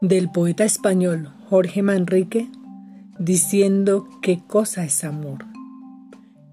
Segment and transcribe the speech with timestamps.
[0.00, 2.50] del poeta español Jorge Manrique
[3.18, 5.46] diciendo qué cosa es amor.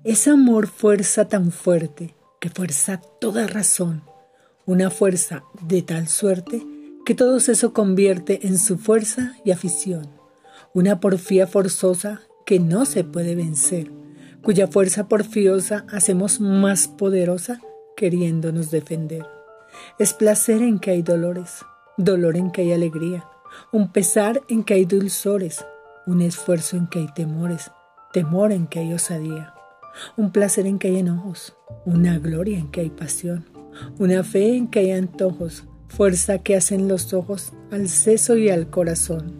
[0.05, 4.03] Es amor fuerza tan fuerte que fuerza toda razón,
[4.65, 6.65] una fuerza de tal suerte
[7.05, 10.07] que todo eso convierte en su fuerza y afición,
[10.73, 13.91] una porfía forzosa que no se puede vencer,
[14.41, 17.59] cuya fuerza porfiosa hacemos más poderosa
[17.97, 19.25] queriéndonos defender.
[19.99, 21.65] Es placer en que hay dolores,
[21.97, 23.25] dolor en que hay alegría,
[23.71, 25.65] un pesar en que hay dulzores,
[26.07, 27.71] un esfuerzo en que hay temores,
[28.11, 29.53] temor en que hay osadía,
[30.17, 33.45] un placer en que hay enojos, una gloria en que hay pasión,
[33.99, 38.69] una fe en que hay antojos, fuerza que hacen los ojos al seso y al
[38.69, 39.33] corazón.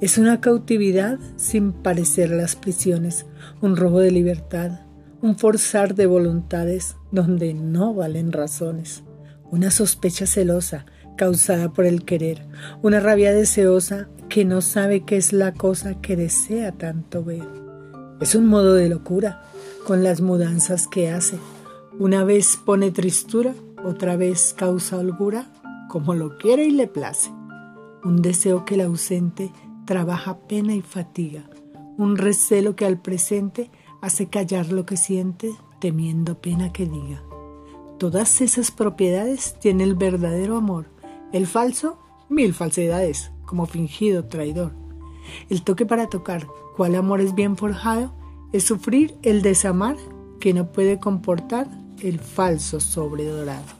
[0.00, 3.26] Es una cautividad sin parecer las prisiones,
[3.60, 4.80] un robo de libertad,
[5.20, 9.02] un forzar de voluntades donde no valen razones,
[9.50, 10.86] una sospecha celosa
[11.20, 12.46] causada por el querer,
[12.80, 17.46] una rabia deseosa que no sabe qué es la cosa que desea tanto ver.
[18.22, 19.42] Es un modo de locura
[19.86, 21.38] con las mudanzas que hace.
[21.98, 23.52] Una vez pone tristura,
[23.84, 25.52] otra vez causa holgura,
[25.90, 27.30] como lo quiere y le place.
[28.02, 29.52] Un deseo que el ausente
[29.84, 31.50] trabaja pena y fatiga,
[31.98, 35.50] un recelo que al presente hace callar lo que siente,
[35.82, 37.22] temiendo pena que diga.
[37.98, 40.86] Todas esas propiedades tiene el verdadero amor,
[41.32, 44.72] el falso, mil falsedades, como fingido traidor.
[45.48, 48.12] El toque para tocar, cuál amor es bien forjado,
[48.52, 49.96] es sufrir el desamar
[50.40, 51.68] que no puede comportar
[52.00, 53.79] el falso sobredorado.